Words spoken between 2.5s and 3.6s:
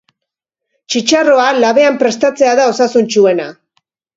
da osasuntsuena.